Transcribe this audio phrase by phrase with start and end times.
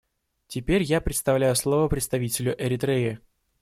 [0.47, 3.19] Теперь я предоставляю слово представителю Эритреи.